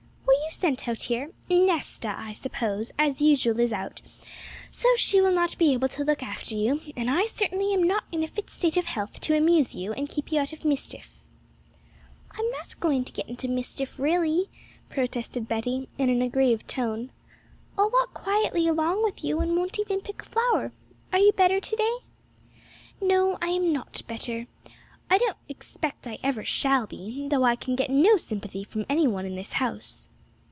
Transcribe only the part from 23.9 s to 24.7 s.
better